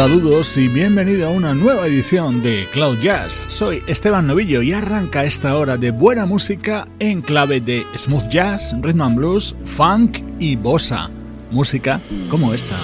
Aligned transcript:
Saludos 0.00 0.56
y 0.56 0.68
bienvenido 0.68 1.26
a 1.26 1.30
una 1.30 1.52
nueva 1.52 1.86
edición 1.86 2.42
de 2.42 2.66
Cloud 2.72 3.00
Jazz. 3.00 3.44
Soy 3.48 3.82
Esteban 3.86 4.26
Novillo 4.26 4.62
y 4.62 4.72
arranca 4.72 5.24
esta 5.24 5.54
hora 5.58 5.76
de 5.76 5.90
buena 5.90 6.24
música 6.24 6.88
en 7.00 7.20
clave 7.20 7.60
de 7.60 7.84
smooth 7.98 8.26
jazz, 8.30 8.74
rhythm 8.80 9.02
and 9.02 9.16
blues, 9.18 9.54
funk 9.66 10.20
y 10.38 10.56
bossa. 10.56 11.10
Música 11.50 12.00
como 12.30 12.54
esta. 12.54 12.78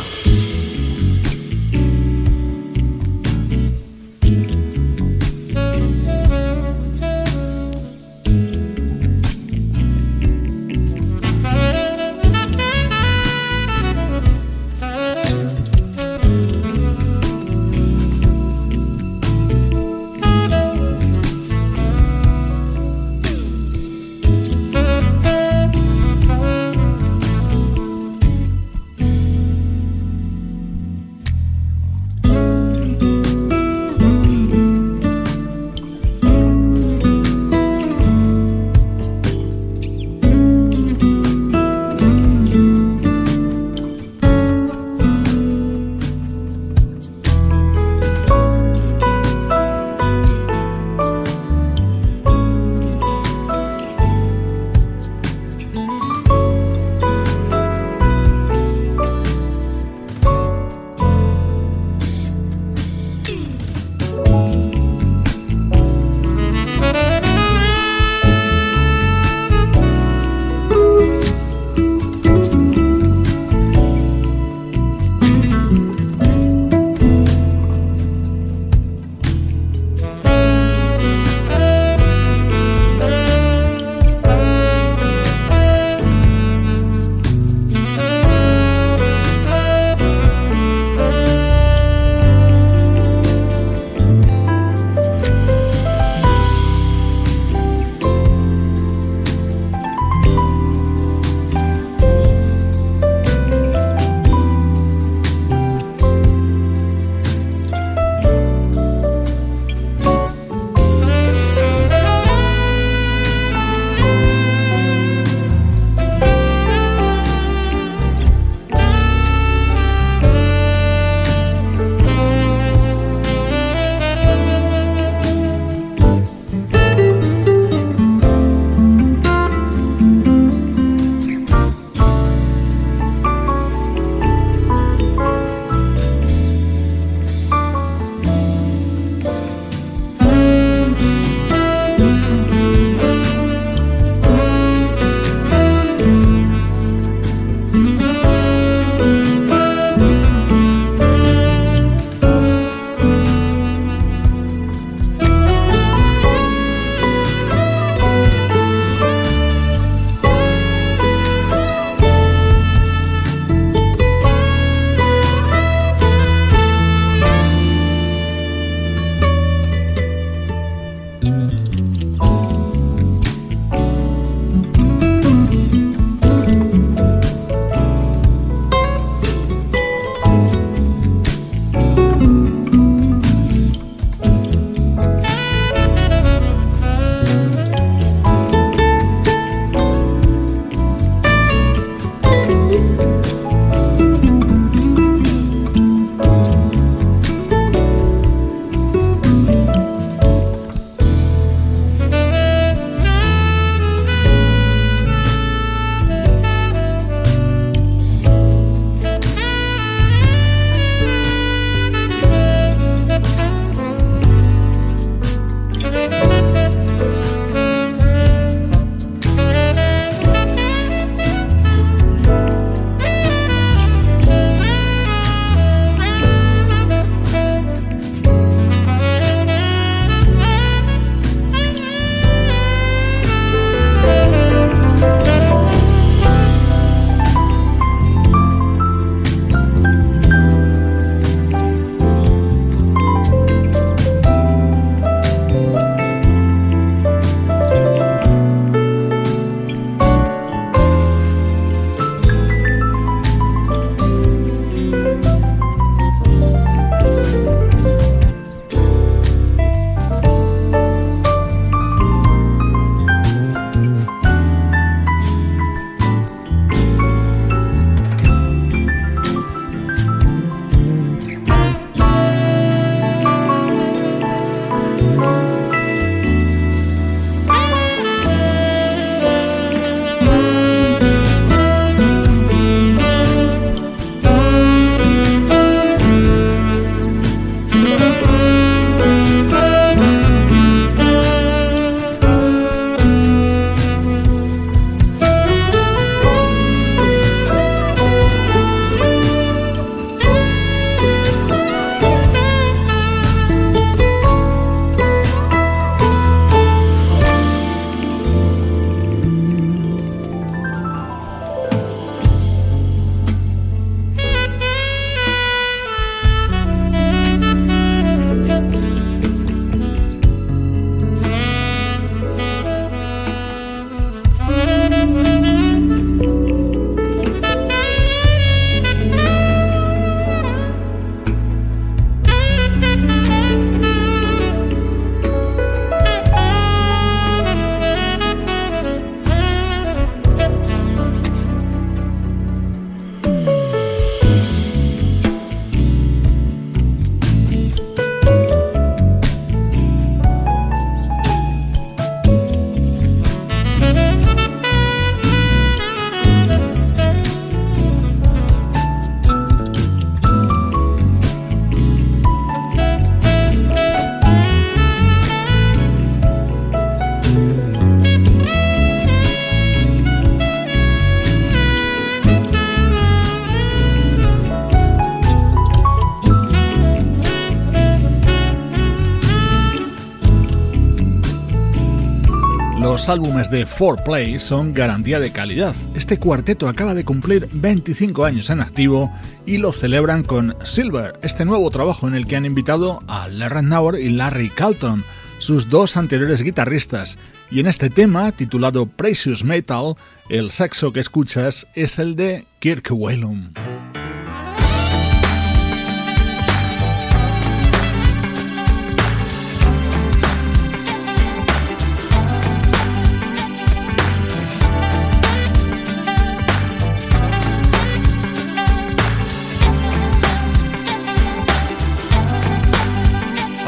Los 383.07 383.19
álbumes 383.19 383.51
de 383.53 383.65
4Play 383.65 384.41
son 384.41 384.75
garantía 384.75 385.21
de 385.21 385.31
calidad. 385.31 385.77
Este 385.95 386.19
cuarteto 386.19 386.69
acaba 386.69 386.93
de 386.93 387.05
cumplir 387.05 387.49
25 387.53 388.25
años 388.25 388.51
en 388.51 388.61
activo 388.61 389.15
y 389.47 389.59
lo 389.59 389.73
celebran 389.73 390.25
con 390.25 390.57
Silver, 390.65 391.13
este 391.23 391.45
nuevo 391.45 391.71
trabajo 391.71 392.09
en 392.09 392.17
el 392.17 392.27
que 392.27 392.35
han 392.35 392.45
invitado 392.45 393.05
a 393.07 393.29
Larry 393.29 393.63
Nauer 393.63 394.01
y 394.01 394.09
Larry 394.09 394.51
Calton, 394.51 395.05
sus 395.39 395.71
dos 395.71 395.97
anteriores 395.97 396.43
guitarristas. 396.43 397.17
Y 397.49 397.61
en 397.61 397.69
este 397.69 397.91
tema, 397.91 398.33
titulado 398.33 398.87
Precious 398.87 399.45
Metal, 399.45 399.95
el 400.29 400.51
saxo 400.51 400.93
que 400.93 400.99
escuchas 400.99 401.69
es 401.75 402.01
el 402.01 402.17
de 402.17 402.45
Kirk 402.59 402.89
Whalum. 402.91 403.51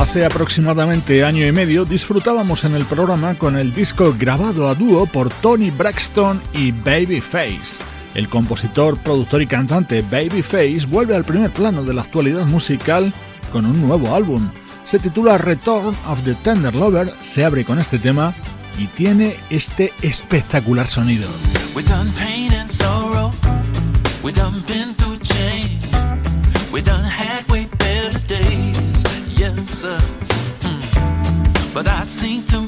Hace 0.08 0.24
aproximadamente 0.24 1.22
año 1.22 1.46
y 1.46 1.52
medio 1.52 1.84
disfrutábamos 1.84 2.64
en 2.64 2.74
el 2.74 2.86
programa 2.86 3.34
con 3.34 3.58
el 3.58 3.74
disco 3.74 4.16
grabado 4.18 4.66
a 4.66 4.74
dúo 4.74 5.04
por 5.04 5.28
Tony 5.28 5.70
Braxton 5.70 6.40
y 6.54 6.72
Babyface. 6.72 7.78
El 8.14 8.26
compositor, 8.30 8.96
productor 8.96 9.42
y 9.42 9.46
cantante 9.46 10.00
Babyface 10.00 10.86
vuelve 10.88 11.14
al 11.14 11.26
primer 11.26 11.50
plano 11.50 11.84
de 11.84 11.92
la 11.92 12.00
actualidad 12.00 12.46
musical 12.46 13.12
con 13.52 13.66
un 13.66 13.86
nuevo 13.86 14.14
álbum. 14.14 14.50
Se 14.86 14.98
titula 14.98 15.36
Return 15.36 15.94
of 16.06 16.22
the 16.22 16.32
Tender 16.36 16.74
Lover, 16.74 17.12
se 17.20 17.44
abre 17.44 17.66
con 17.66 17.78
este 17.78 17.98
tema 17.98 18.32
y 18.78 18.86
tiene 18.86 19.36
este 19.50 19.92
espectacular 20.00 20.88
sonido. 20.88 21.28
but 31.78 31.86
I 31.86 32.02
seem 32.02 32.42
to 32.46 32.67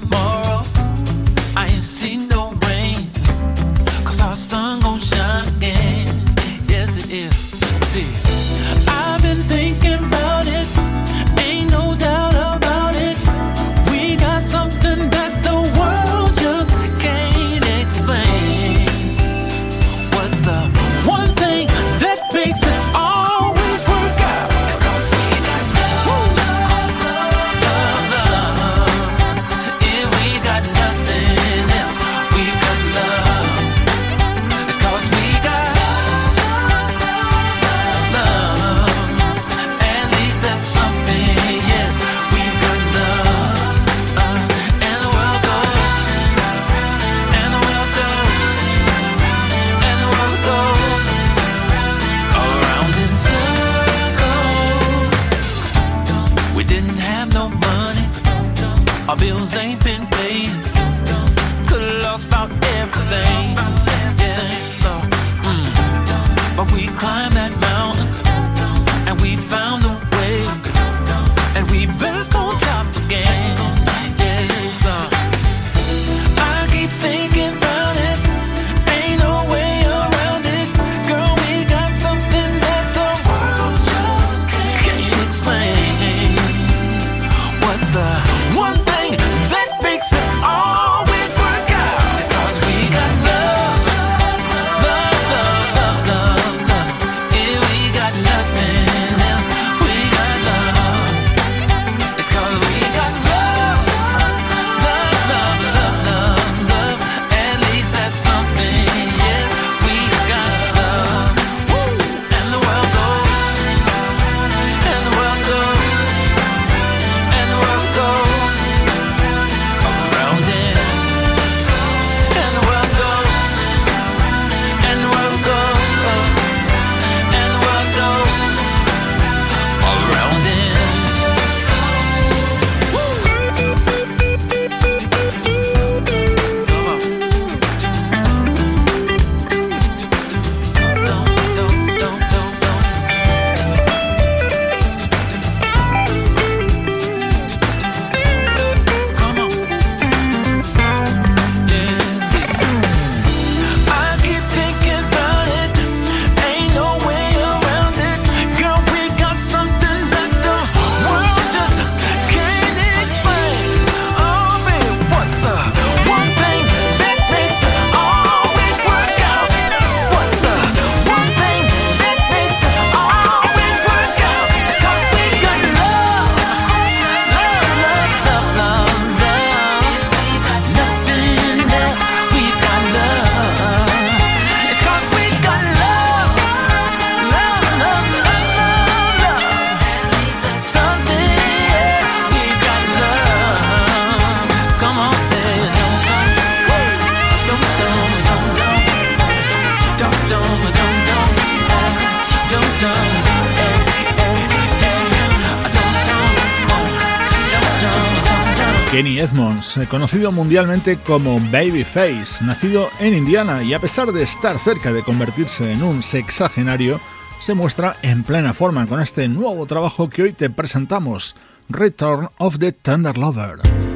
conocido 209.89 210.33
mundialmente 210.33 210.99
como 210.99 211.39
Babyface, 211.39 212.45
nacido 212.45 212.89
en 212.99 213.15
Indiana 213.15 213.63
y 213.63 213.73
a 213.73 213.79
pesar 213.79 214.11
de 214.13 214.23
estar 214.23 214.59
cerca 214.59 214.93
de 214.93 215.03
convertirse 215.03 215.73
en 215.73 215.83
un 215.83 216.03
sexagenario, 216.03 217.01
se 217.41 217.55
muestra 217.55 217.97
en 218.03 218.25
plena 218.25 218.53
forma 218.53 218.87
con 218.87 219.01
este 219.01 219.29
nuevo 219.29 219.67
trabajo 219.67 220.11
que 220.11 220.23
hoy 220.23 220.33
te 220.33 220.51
presentamos, 220.51 221.37
Return 221.69 222.29
of 222.39 222.59
the 222.59 222.73
Tender 222.73 223.17
Lover. 223.17 223.90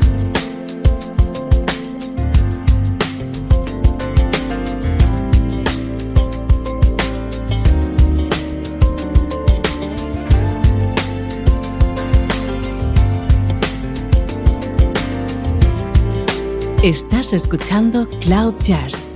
Estás 16.85 17.33
escuchando 17.33 18.07
Cloud 18.21 18.57
Jazz 18.61 19.09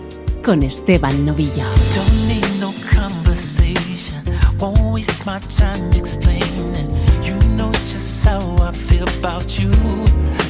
con 0.43 0.63
Esteban 0.63 1.27
Novillo. 1.27 1.67
Don't 1.95 2.27
need 2.27 2.43
no 2.59 2.73
conversation, 2.97 4.23
won't 4.59 4.81
waste 4.95 5.27
my 5.27 5.39
time 5.55 5.93
explaining. 5.93 6.89
You 7.23 7.35
know 7.59 7.71
just 7.93 8.25
how 8.25 8.41
I 8.67 8.73
feel 8.73 9.07
about 9.21 9.59
you, 9.59 9.71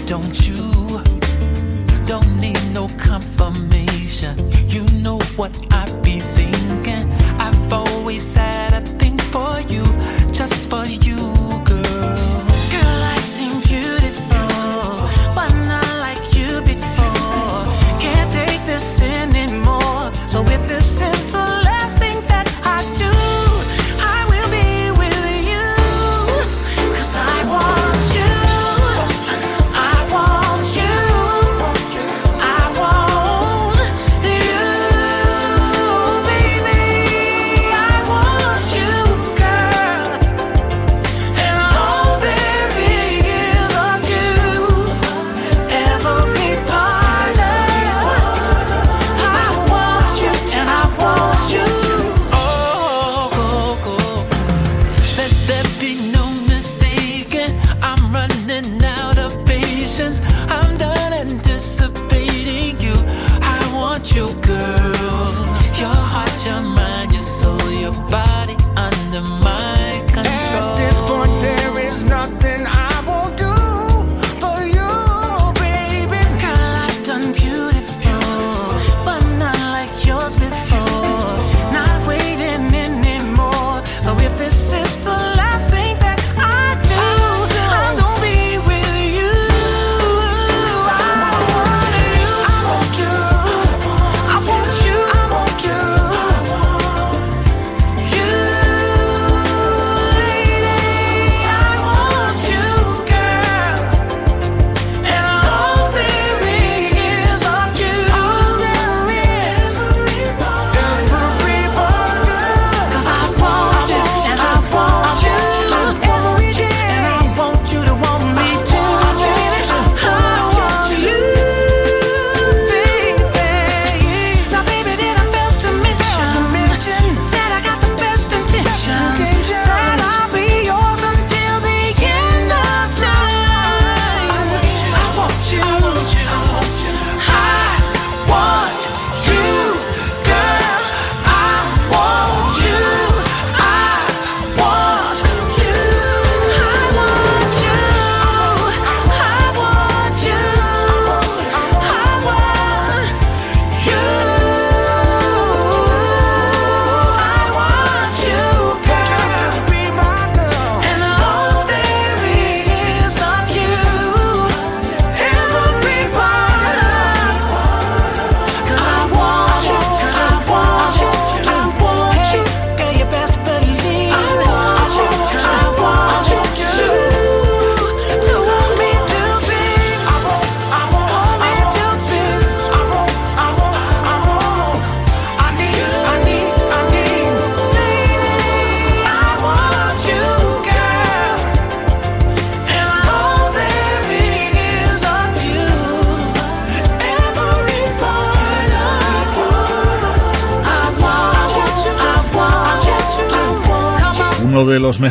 don't 0.07 0.33
you? 0.47 1.03
Don't 2.07 2.39
need 2.39 2.63
no 2.73 2.87
confirmation, 3.05 4.37
you 4.69 4.85
know 5.03 5.19
what 5.35 5.51
I 5.73 5.87
be 6.03 6.21
thinking. 6.21 7.13
I've 7.41 7.73
always 7.73 8.37
had 8.37 8.75
a 8.75 8.81
thing 8.81 9.19
for 9.19 9.61
you, 9.63 9.83
just 10.31 10.71
for 10.71 10.87
you. 10.87 11.08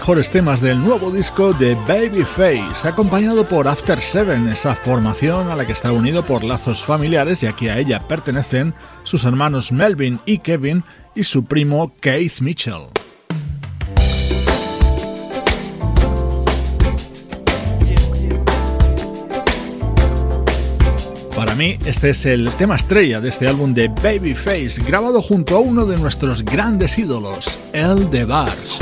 Mejores 0.08 0.30
temas 0.30 0.62
del 0.62 0.82
nuevo 0.82 1.12
disco 1.12 1.52
de 1.52 1.76
Babyface, 1.86 2.88
acompañado 2.88 3.44
por 3.44 3.68
After 3.68 4.02
Seven, 4.02 4.48
esa 4.48 4.74
formación 4.74 5.52
a 5.52 5.56
la 5.58 5.66
que 5.66 5.74
está 5.74 5.92
unido 5.92 6.24
por 6.24 6.46
lazos 6.46 6.86
familiares 6.86 7.44
y 7.44 7.48
aquí 7.48 7.68
a 7.68 7.78
ella 7.78 8.08
pertenecen 8.08 8.74
sus 9.04 9.26
hermanos 9.26 9.74
Melvin 9.74 10.22
y 10.26 10.38
Kevin 10.38 10.86
y 11.14 11.26
su 11.26 11.44
primo 11.44 11.92
Keith 12.00 12.40
Mitchell. 12.40 12.84
Para 21.36 21.54
mí, 21.56 21.78
este 21.86 22.12
es 22.12 22.26
el 22.26 22.50
tema 22.52 22.78
estrella 22.78 23.20
de 23.20 23.28
este 23.28 23.46
álbum 23.46 23.74
de 23.74 23.90
Babyface, 23.90 24.82
grabado 24.88 25.22
junto 25.22 25.58
a 25.58 25.60
uno 25.60 25.86
de 25.86 25.98
nuestros 25.98 26.46
grandes 26.46 26.98
ídolos, 26.98 27.60
El 27.74 28.10
de 28.10 28.24
Bars. 28.24 28.80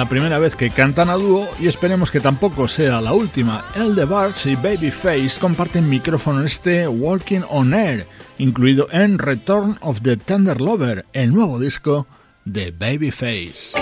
La 0.00 0.08
primera 0.08 0.38
vez 0.38 0.56
que 0.56 0.70
cantan 0.70 1.10
a 1.10 1.14
dúo 1.14 1.46
y 1.60 1.66
esperemos 1.66 2.10
que 2.10 2.20
tampoco 2.20 2.66
sea 2.68 3.02
la 3.02 3.12
última. 3.12 3.66
El 3.76 3.94
de 3.94 4.06
Barts 4.06 4.46
y 4.46 4.54
Babyface 4.54 5.38
comparten 5.38 5.90
micrófono 5.90 6.42
este 6.42 6.88
Walking 6.88 7.42
on 7.50 7.74
Air, 7.74 8.06
incluido 8.38 8.88
en 8.92 9.18
Return 9.18 9.76
of 9.82 10.00
the 10.00 10.16
Tender 10.16 10.58
Lover, 10.58 11.04
el 11.12 11.34
nuevo 11.34 11.58
disco 11.58 12.06
de 12.46 12.70
Babyface. 12.70 13.78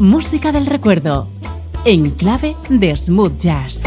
Música 0.00 0.50
del 0.50 0.64
recuerdo, 0.64 1.28
en 1.84 2.08
clave 2.12 2.56
de 2.70 2.96
smooth 2.96 3.36
jazz. 3.38 3.82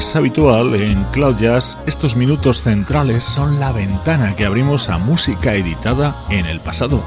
Es 0.00 0.16
habitual 0.16 0.74
en 0.76 1.04
Cloud 1.12 1.36
Jazz, 1.36 1.76
estos 1.86 2.16
minutos 2.16 2.62
centrales 2.62 3.22
son 3.22 3.60
la 3.60 3.70
ventana 3.70 4.34
que 4.34 4.46
abrimos 4.46 4.88
a 4.88 4.96
música 4.96 5.52
editada 5.54 6.16
en 6.30 6.46
el 6.46 6.58
pasado. 6.58 7.02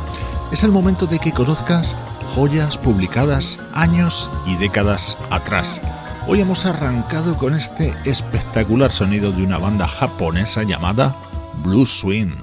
Es 0.51 0.63
el 0.63 0.71
momento 0.71 1.07
de 1.07 1.17
que 1.17 1.31
conozcas 1.31 1.95
joyas 2.35 2.77
publicadas 2.77 3.59
años 3.73 4.29
y 4.45 4.57
décadas 4.57 5.17
atrás. 5.31 5.81
Hoy 6.27 6.41
hemos 6.41 6.67
arrancado 6.67 7.35
con 7.35 7.55
este 7.55 7.95
espectacular 8.05 8.91
sonido 8.91 9.31
de 9.31 9.41
una 9.41 9.57
banda 9.57 9.87
japonesa 9.87 10.61
llamada 10.61 11.15
Blue 11.63 11.87
Swing. 11.87 12.42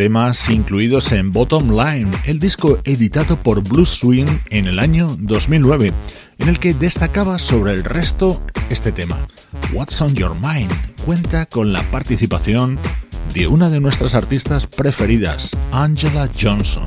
Temas 0.00 0.48
incluidos 0.48 1.12
en 1.12 1.30
Bottom 1.30 1.72
Line, 1.72 2.10
el 2.24 2.38
disco 2.38 2.78
editado 2.84 3.36
por 3.36 3.62
Blue 3.62 3.84
Swing 3.84 4.24
en 4.48 4.66
el 4.66 4.78
año 4.78 5.14
2009, 5.18 5.92
en 6.38 6.48
el 6.48 6.58
que 6.58 6.72
destacaba 6.72 7.38
sobre 7.38 7.74
el 7.74 7.84
resto 7.84 8.42
este 8.70 8.92
tema. 8.92 9.18
What's 9.74 10.00
on 10.00 10.14
Your 10.14 10.34
Mind 10.34 10.72
cuenta 11.04 11.44
con 11.44 11.74
la 11.74 11.82
participación 11.90 12.78
de 13.34 13.46
una 13.46 13.68
de 13.68 13.80
nuestras 13.80 14.14
artistas 14.14 14.66
preferidas, 14.66 15.54
Angela 15.70 16.30
Johnson. 16.40 16.86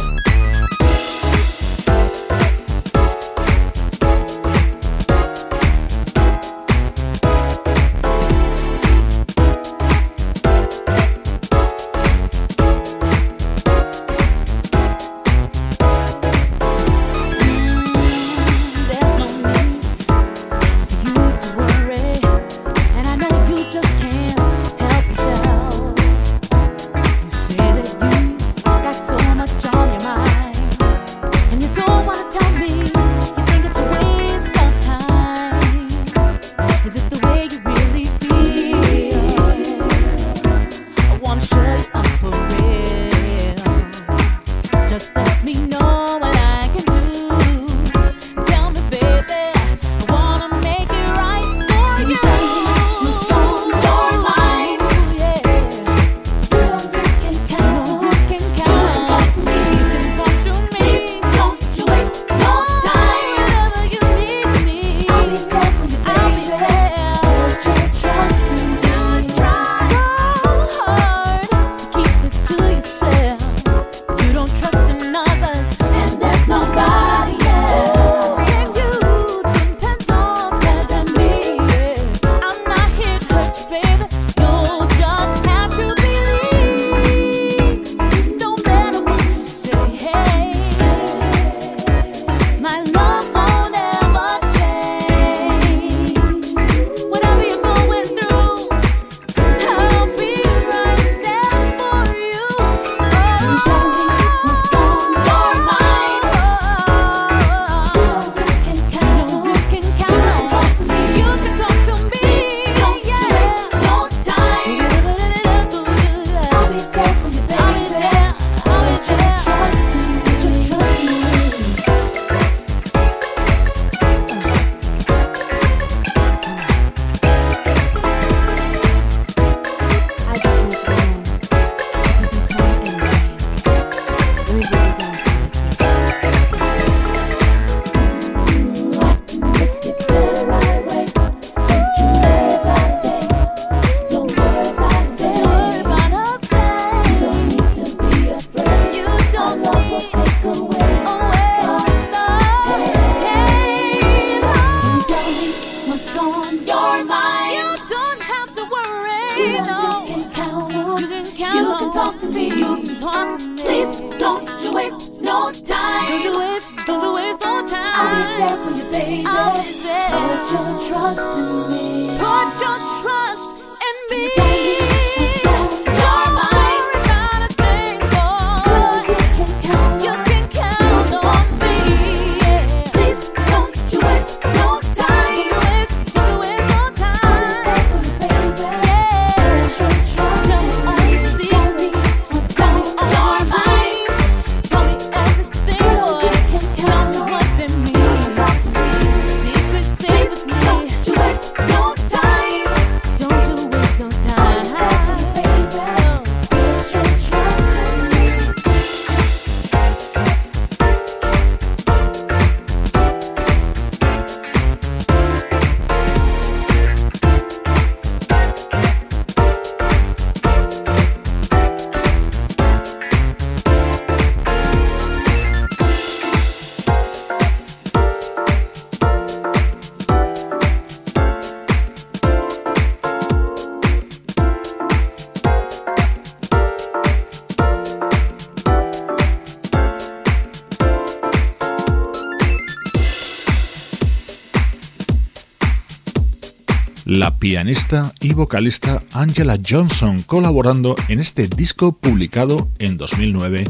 Y 248.19 248.33
vocalista 248.33 249.01
Angela 249.13 249.57
Johnson 249.65 250.21
colaborando 250.23 250.97
en 251.07 251.21
este 251.21 251.47
disco 251.47 251.93
publicado 251.93 252.69
en 252.77 252.97
2009 252.97 253.63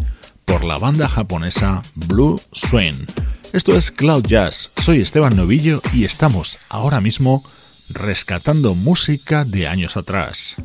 por 0.46 0.64
la 0.64 0.80
banda 0.80 1.08
japonesa 1.08 1.84
Blue 1.94 2.42
Swain. 2.52 3.06
Esto 3.52 3.76
es 3.76 3.92
Cloud 3.92 4.26
Jazz, 4.26 4.72
soy 4.78 5.02
Esteban 5.02 5.36
Novillo 5.36 5.80
y 5.94 6.06
estamos 6.06 6.58
ahora 6.70 7.02
mismo 7.02 7.44
rescatando 7.90 8.74
música 8.74 9.46
de 9.46 9.68
años 9.68 9.96
atrás. 9.96 10.56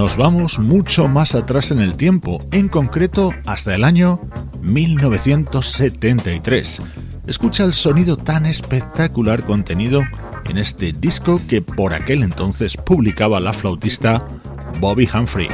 Nos 0.00 0.16
vamos 0.16 0.58
mucho 0.58 1.06
más 1.08 1.34
atrás 1.34 1.72
en 1.72 1.80
el 1.80 1.98
tiempo, 1.98 2.38
en 2.52 2.70
concreto 2.70 3.34
hasta 3.44 3.74
el 3.74 3.84
año 3.84 4.18
1973. 4.62 6.80
Escucha 7.26 7.64
el 7.64 7.74
sonido 7.74 8.16
tan 8.16 8.46
espectacular 8.46 9.44
contenido 9.44 10.00
en 10.46 10.56
este 10.56 10.94
disco 10.94 11.38
que 11.46 11.60
por 11.60 11.92
aquel 11.92 12.22
entonces 12.22 12.78
publicaba 12.78 13.40
la 13.40 13.52
flautista 13.52 14.26
Bobby 14.80 15.06
Humphrey. 15.12 15.50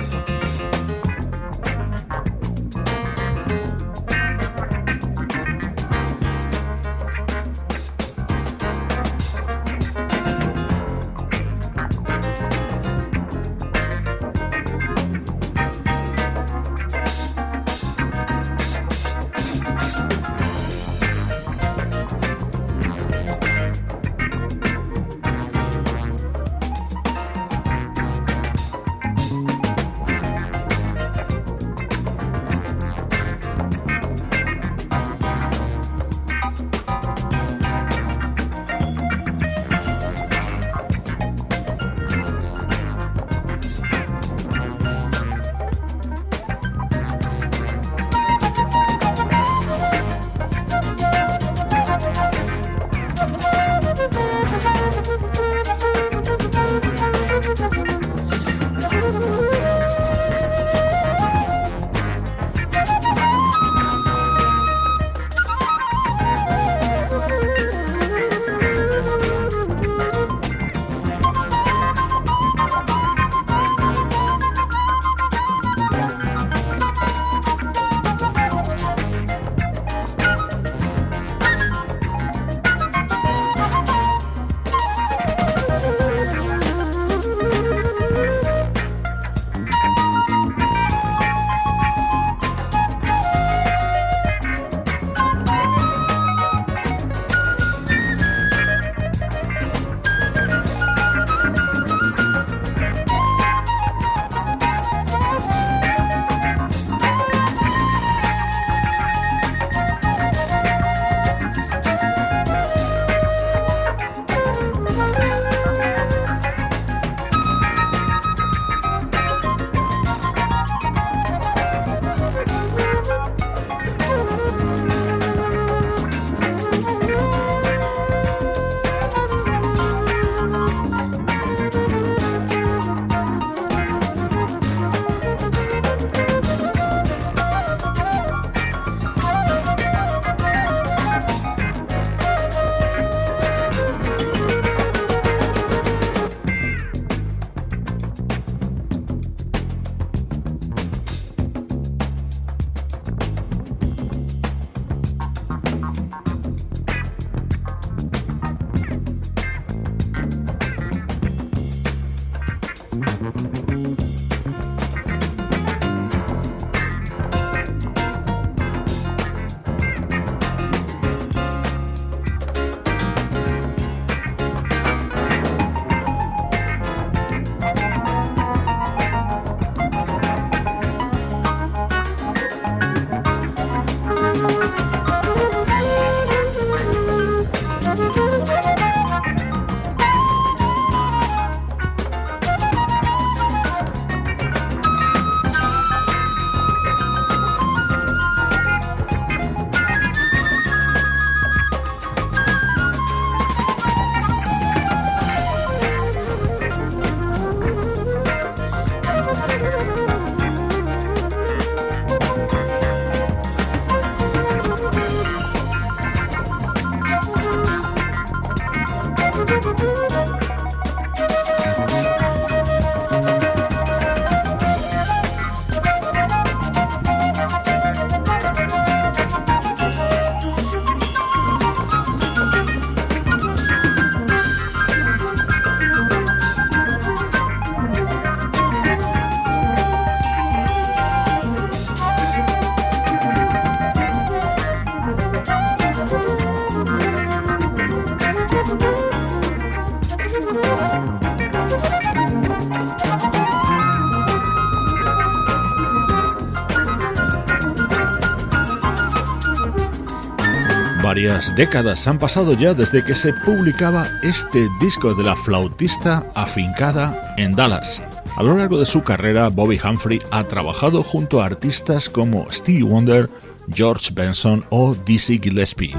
Varias 261.27 261.57
décadas 261.57 262.07
han 262.07 262.21
pasado 262.21 262.53
ya 262.53 262.73
desde 262.73 263.05
que 263.05 263.17
se 263.17 263.33
publicaba 263.33 264.07
este 264.23 264.69
disco 264.81 265.13
de 265.13 265.25
la 265.25 265.35
flautista 265.35 266.25
afincada 266.37 267.35
en 267.37 267.57
Dallas. 267.57 268.01
A 268.37 268.45
lo 268.45 268.57
largo 268.57 268.79
de 268.79 268.87
su 268.87 269.03
carrera, 269.03 269.49
Bobby 269.49 269.77
Humphrey 269.85 270.23
ha 270.31 270.45
trabajado 270.45 271.03
junto 271.03 271.43
a 271.43 271.47
artistas 271.47 272.09
como 272.09 272.47
Stevie 272.53 272.85
Wonder, 272.85 273.29
George 273.75 274.13
Benson 274.15 274.65
o 274.71 274.95
Dizzy 274.95 275.41
Gillespie. 275.43 275.97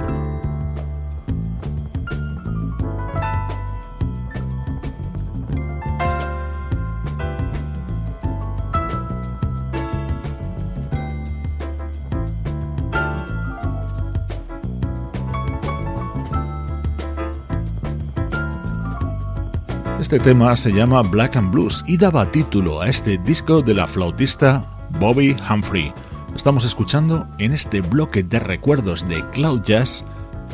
Este 20.07 20.19
tema 20.19 20.55
se 20.55 20.71
llama 20.71 21.01
Black 21.01 21.35
and 21.35 21.51
Blues 21.51 21.83
y 21.85 21.97
daba 21.97 22.31
título 22.31 22.79
a 22.79 22.87
este 22.87 23.17
disco 23.17 23.61
de 23.61 23.73
la 23.73 23.87
flautista 23.87 24.65
Bobby 25.01 25.35
Humphrey. 25.49 25.91
Estamos 26.33 26.63
escuchando 26.63 27.27
en 27.39 27.51
este 27.51 27.81
bloque 27.81 28.23
de 28.23 28.39
recuerdos 28.39 29.05
de 29.09 29.21
Cloud 29.31 29.63
Jazz 29.65 30.05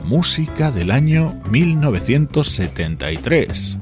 música 0.05 0.71
del 0.71 0.89
año 0.89 1.39
1973. 1.51 3.77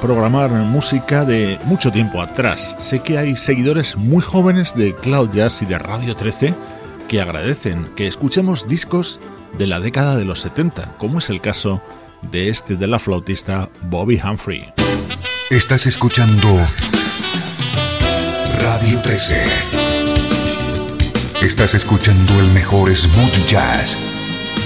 Programar 0.00 0.50
música 0.50 1.24
de 1.24 1.58
mucho 1.64 1.90
tiempo 1.90 2.22
atrás. 2.22 2.76
Sé 2.78 3.00
que 3.00 3.18
hay 3.18 3.36
seguidores 3.36 3.96
muy 3.96 4.22
jóvenes 4.22 4.74
de 4.74 4.94
Cloud 4.94 5.30
Jazz 5.32 5.62
y 5.62 5.66
de 5.66 5.78
Radio 5.78 6.14
13 6.14 6.54
que 7.08 7.20
agradecen 7.20 7.88
que 7.96 8.06
escuchemos 8.06 8.68
discos 8.68 9.18
de 9.58 9.66
la 9.66 9.80
década 9.80 10.16
de 10.16 10.24
los 10.24 10.40
70, 10.40 10.94
como 10.98 11.18
es 11.18 11.28
el 11.28 11.40
caso 11.40 11.82
de 12.22 12.48
este 12.48 12.76
de 12.76 12.86
la 12.86 12.98
flautista 12.98 13.68
Bobby 13.82 14.20
Humphrey. 14.22 14.72
Estás 15.50 15.86
escuchando 15.86 16.48
Radio 18.60 19.00
13. 19.02 19.42
Estás 21.42 21.74
escuchando 21.74 22.40
el 22.40 22.46
mejor 22.52 22.94
smooth 22.94 23.46
jazz 23.48 23.98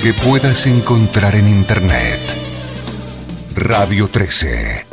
que 0.03 0.13
puedas 0.13 0.67
encontrar 0.67 1.35
en 1.35 1.49
Internet. 1.49 2.21
Radio 3.57 4.09
13. 4.09 4.88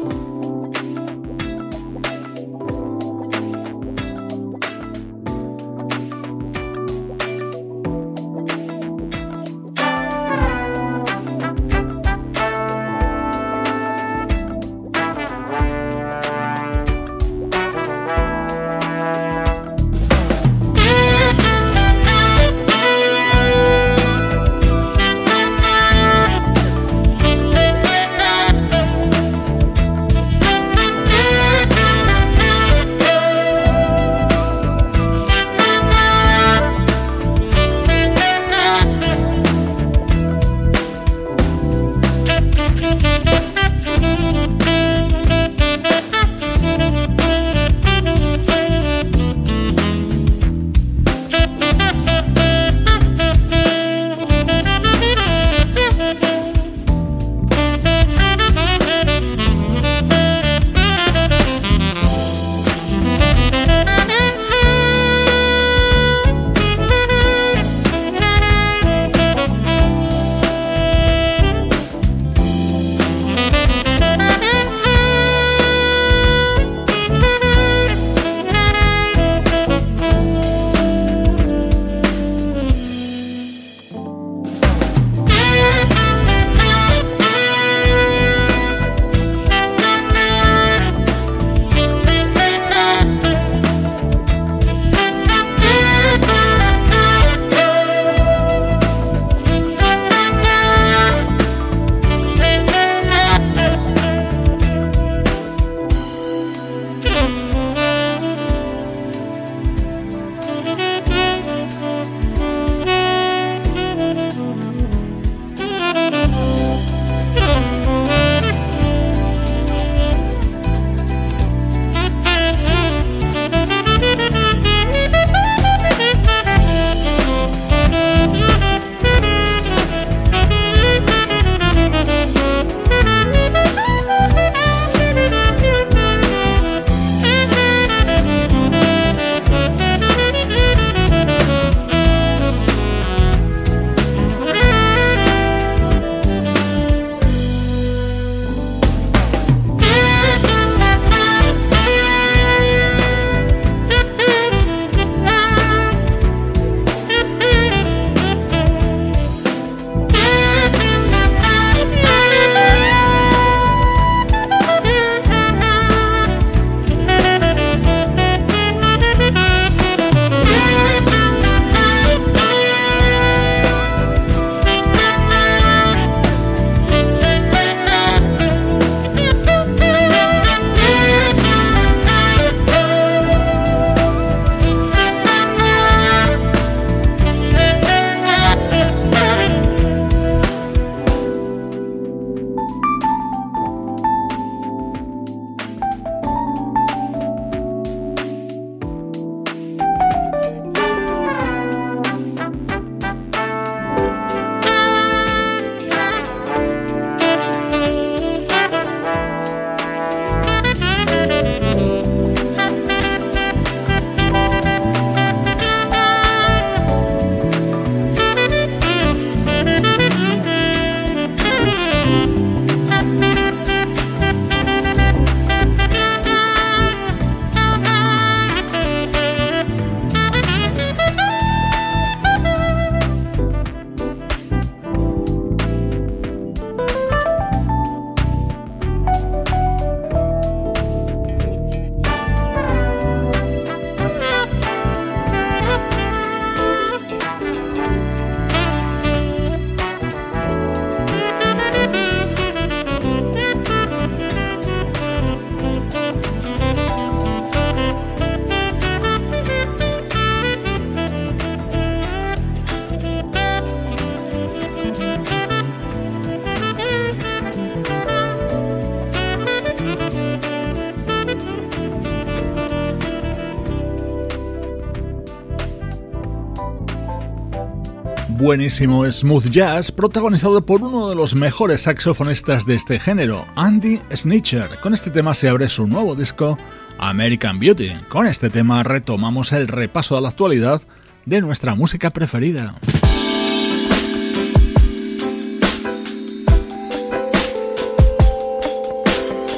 Buenísimo 278.37 279.09
smooth 279.09 279.49
jazz 279.49 279.91
protagonizado 279.91 280.65
por 280.65 280.81
uno 280.81 281.09
de 281.09 281.15
los 281.15 281.35
mejores 281.35 281.81
saxofonistas 281.81 282.65
de 282.65 282.75
este 282.75 282.99
género, 282.99 283.45
Andy 283.55 284.01
Snitcher. 284.13 284.79
Con 284.81 284.93
este 284.93 285.09
tema 285.09 285.33
se 285.33 285.47
abre 285.47 285.69
su 285.69 285.87
nuevo 285.87 286.15
disco, 286.15 286.57
American 286.97 287.59
Beauty. 287.59 287.93
Con 288.09 288.27
este 288.27 288.49
tema 288.49 288.83
retomamos 288.83 289.53
el 289.53 289.67
repaso 289.67 290.17
a 290.17 290.21
la 290.21 290.29
actualidad 290.29 290.81
de 291.25 291.41
nuestra 291.41 291.75
música 291.75 292.09
preferida. 292.09 292.75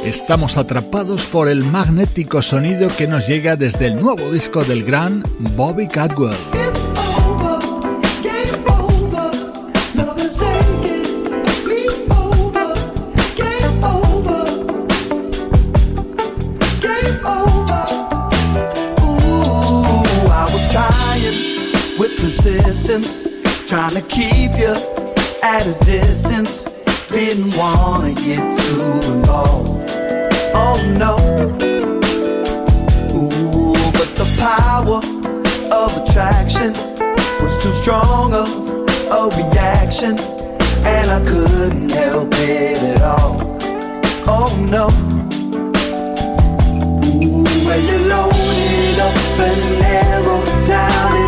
Estamos 0.06 0.56
atrapados 0.56 1.26
por 1.26 1.50
el 1.50 1.64
magnético 1.64 2.42
sonido 2.42 2.90
que 2.96 3.08
nos 3.08 3.28
llega 3.28 3.56
desde 3.56 3.88
el 3.88 3.96
nuevo 3.96 4.32
disco 4.32 4.64
del 4.64 4.86
gran 4.86 5.24
Bobby 5.56 5.88
Cadwell. 5.88 6.38
Persistence, 23.02 23.68
trying 23.68 23.94
to 23.94 24.02
keep 24.02 24.52
you 24.58 24.74
at 25.44 25.66
a 25.66 25.86
distance. 25.86 26.66
Didn't 27.10 27.56
wanna 27.58 28.14
get 28.14 28.42
too 28.62 29.12
involved. 29.12 29.90
Oh 30.54 30.78
no. 30.98 31.16
Ooh, 33.16 33.74
but 33.94 34.10
the 34.16 34.28
power 34.40 35.02
of 35.74 36.08
attraction 36.08 36.72
was 37.42 37.58
too 37.64 37.72
strong 37.72 38.34
of 38.34 38.50
a 39.10 39.30
reaction, 39.38 40.18
and 40.86 41.10
I 41.10 41.24
couldn't 41.26 41.92
help 41.92 42.30
it 42.34 42.78
at 42.78 43.02
all. 43.02 43.58
Oh 44.28 44.52
no. 44.70 44.88
Ooh, 47.06 47.44
when 47.66 47.82
you 47.86 47.98
loaded 48.10 49.00
up 49.00 49.40
and 49.40 49.80
narrowed 49.80 50.68
down 50.68 51.27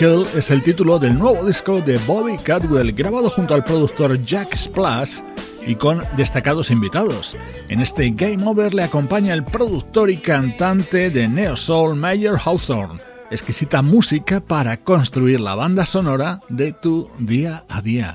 es 0.00 0.50
el 0.50 0.62
título 0.62 0.98
del 0.98 1.18
nuevo 1.18 1.44
disco 1.44 1.82
de 1.82 1.98
Bobby 2.06 2.38
Cadwell, 2.38 2.90
grabado 2.92 3.28
junto 3.28 3.52
al 3.52 3.62
productor 3.62 4.18
Jack 4.24 4.56
Splash 4.56 5.18
y 5.66 5.74
con 5.74 6.02
destacados 6.16 6.70
invitados. 6.70 7.36
En 7.68 7.82
este 7.82 8.08
Game 8.08 8.42
Over 8.46 8.72
le 8.72 8.84
acompaña 8.84 9.34
el 9.34 9.44
productor 9.44 10.08
y 10.08 10.16
cantante 10.16 11.10
de 11.10 11.28
Neo 11.28 11.54
Soul 11.54 11.96
Mayer 11.96 12.36
Hawthorne. 12.42 12.98
Exquisita 13.30 13.82
música 13.82 14.40
para 14.40 14.78
construir 14.78 15.38
la 15.38 15.54
banda 15.54 15.84
sonora 15.84 16.40
de 16.48 16.72
tu 16.72 17.10
día 17.18 17.64
a 17.68 17.82
día. 17.82 18.14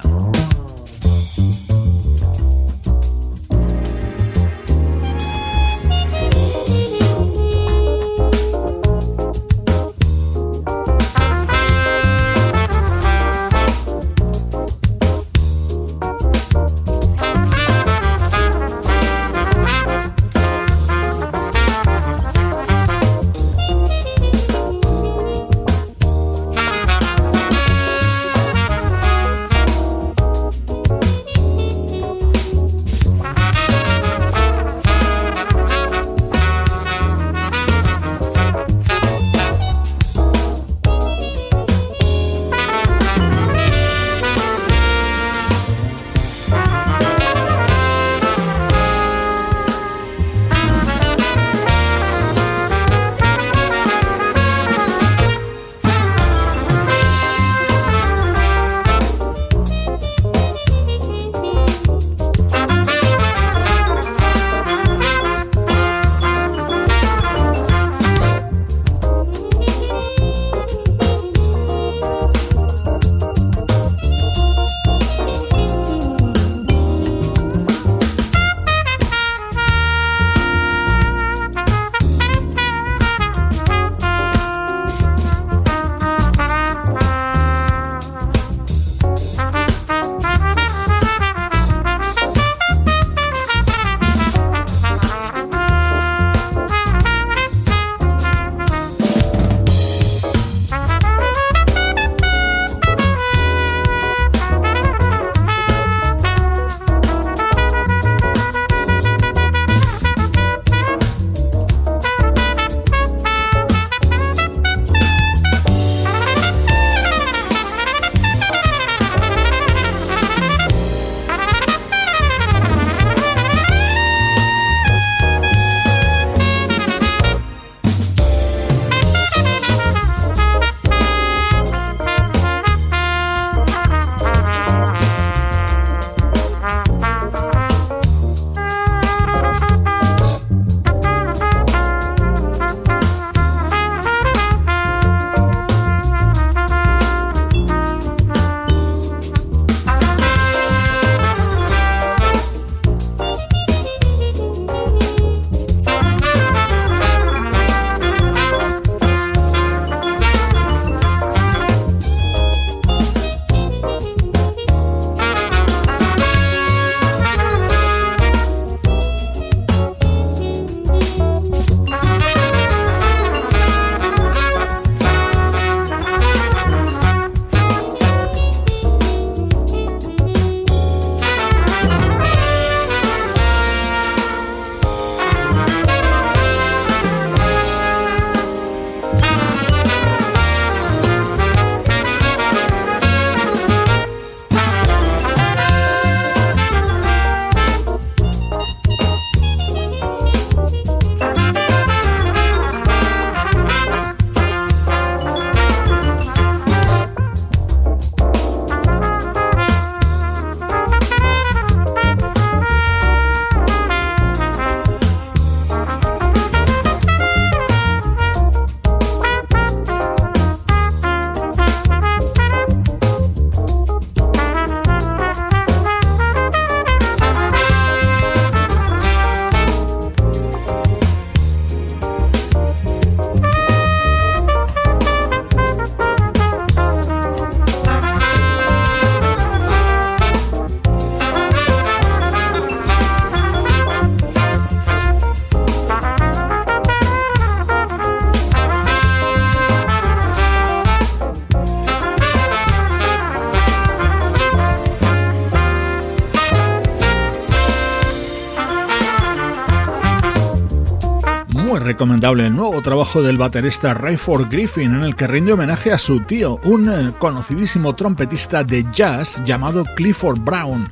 Muy 261.76 261.84
recomendable 261.84 262.48
el 262.48 262.56
nuevo 262.56 262.82
trabajo 262.82 263.22
del 263.22 263.36
baterista 263.36 263.94
Rayford 263.94 264.50
Griffin 264.50 264.96
en 264.96 265.04
el 265.04 265.14
que 265.14 265.28
rinde 265.28 265.52
homenaje 265.52 265.92
a 265.92 265.98
su 265.98 266.22
tío, 266.22 266.58
un 266.64 266.88
eh, 266.90 267.12
conocidísimo 267.20 267.94
trompetista 267.94 268.64
de 268.64 268.86
jazz 268.94 269.44
llamado 269.44 269.84
Clifford 269.98 270.40
Brown. 270.40 270.90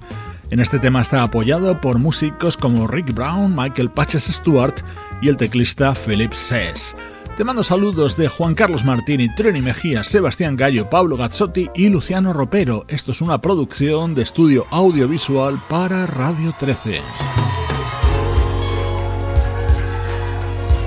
En 0.49 0.59
este 0.59 0.79
tema 0.79 0.99
está 0.99 1.23
apoyado 1.23 1.79
por 1.79 1.99
músicos 1.99 2.57
como 2.57 2.85
Rick 2.85 3.13
Brown, 3.13 3.55
Michael 3.55 3.91
Patches 3.91 4.25
Stewart 4.25 4.75
y 5.21 5.29
el 5.29 5.37
teclista 5.37 5.93
Philip 5.95 6.33
Sess. 6.33 6.97
Te 7.37 7.45
mando 7.45 7.63
saludos 7.63 8.17
de 8.17 8.27
Juan 8.27 8.53
Carlos 8.53 8.83
Martini, 8.83 9.33
Trini 9.33 9.61
Mejía, 9.61 10.03
Sebastián 10.03 10.57
Gallo, 10.57 10.89
Pablo 10.89 11.15
Gazzotti 11.15 11.69
y 11.75 11.87
Luciano 11.87 12.33
Ropero. 12.33 12.83
Esto 12.89 13.13
es 13.13 13.21
una 13.21 13.39
producción 13.39 14.15
de 14.15 14.23
estudio 14.23 14.65
audiovisual 14.69 15.61
para 15.69 16.05
Radio 16.07 16.53
13. 16.59 16.99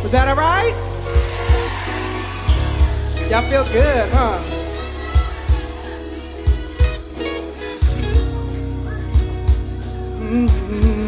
Was 0.06 0.12
that 0.12 0.28
all 0.28 0.36
right? 0.36 0.72
Y'all 3.28 3.42
feel 3.50 3.64
good, 3.72 4.08
huh? 4.12 4.38
Mm-hmm. 10.20 11.05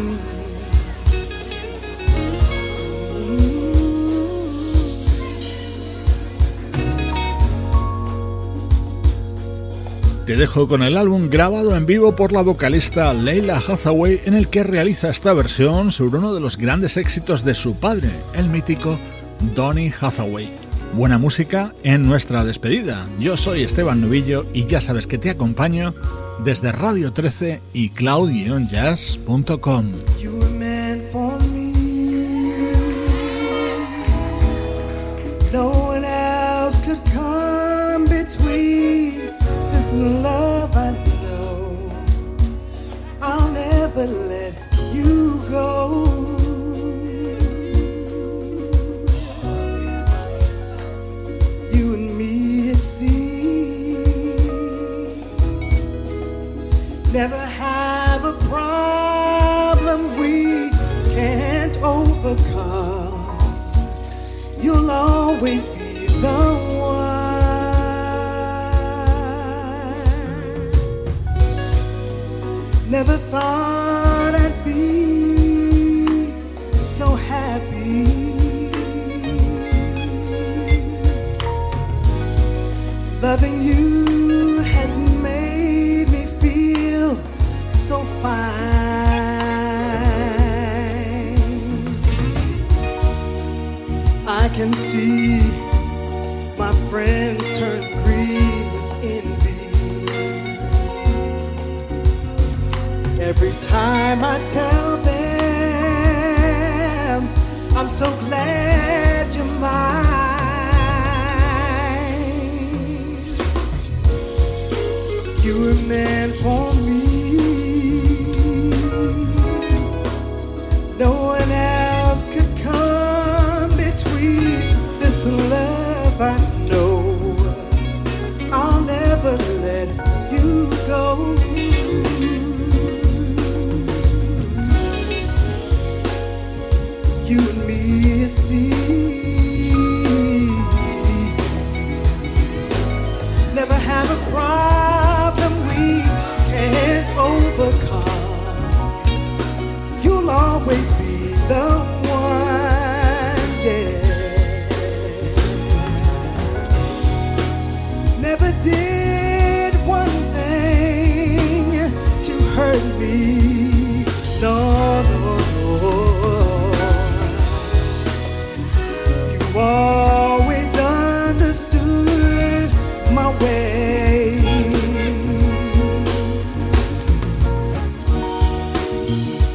Te 10.29 10.37
dejo 10.37 10.67
con 10.67 10.83
el 10.83 10.95
álbum 10.95 11.27
grabado 11.27 11.75
en 11.75 11.87
vivo 11.87 12.15
por 12.15 12.31
la 12.31 12.43
vocalista 12.43 13.11
Leila 13.15 13.59
Hathaway 13.67 14.21
en 14.25 14.35
el 14.35 14.47
que 14.47 14.63
realiza 14.63 15.09
esta 15.09 15.33
versión 15.33 15.91
sobre 15.91 16.19
uno 16.19 16.35
de 16.35 16.39
los 16.39 16.55
grandes 16.55 16.97
éxitos 16.97 17.43
de 17.43 17.55
su 17.55 17.77
padre, 17.77 18.11
el 18.35 18.47
mítico 18.47 18.99
Donny 19.55 19.91
Hathaway. 19.99 20.47
Buena 20.93 21.17
música 21.17 21.73
en 21.81 22.05
nuestra 22.05 22.45
despedida. 22.45 23.07
Yo 23.19 23.37
soy 23.37 23.63
Esteban 23.63 24.01
Novillo 24.01 24.45
y 24.53 24.67
ya 24.67 24.81
sabes 24.81 25.07
que 25.07 25.17
te 25.17 25.31
acompaño 25.31 25.95
desde 26.45 26.73
Radio 26.73 27.11
13 27.11 27.59
y 27.73 27.89
cloud-jazz.com. 27.89 29.89
love 39.91 40.75
I 40.75 40.91
know. 41.23 41.91
I'll 43.21 43.49
never 43.51 44.05
let 44.05 44.53
you 44.93 45.41
go. 45.49 46.05
You 51.71 51.93
and 51.95 52.17
me, 52.17 52.69
it 52.71 52.77
seems, 52.77 54.03
never 57.11 57.37
have 57.37 58.25
a 58.25 58.33
problem 58.47 60.19
we 60.19 60.69
can't 61.15 61.77
overcome. 61.77 63.15
You'll 64.61 64.91
always 64.91 65.65
be 65.67 66.07
the 66.21 66.48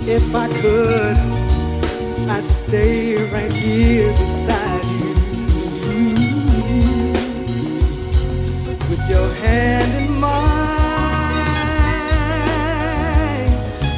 If 0.06 0.34
I 0.34 0.48
could, 0.60 1.16
I'd 2.28 2.46
stay 2.46 3.16
right 3.32 3.50
here 3.50 4.12
beside 4.12 4.84
you. 4.84 5.14
Mm-hmm. 5.88 7.12
With 8.90 9.08
your 9.08 9.28
hand 9.42 10.04
in 10.04 10.20
mine, 10.20 10.28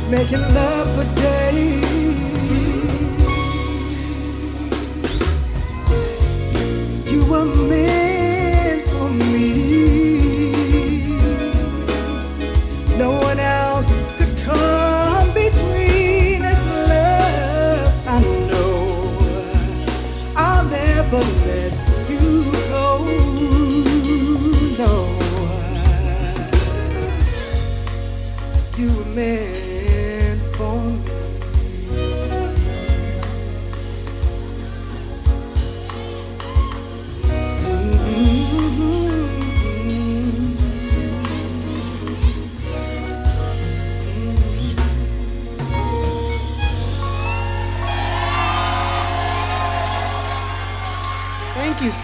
making 0.09 0.42
love 0.54 0.94
for 0.94 1.04
days. 1.20 1.36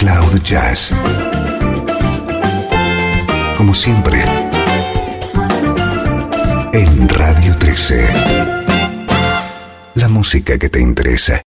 Cloud 0.00 0.40
Jazz. 0.42 0.92
Como 3.58 3.74
siempre, 3.74 4.18
en 6.72 7.06
Radio 7.06 7.54
13. 7.58 8.08
La 9.96 10.08
música 10.08 10.56
que 10.56 10.70
te 10.70 10.80
interesa. 10.80 11.38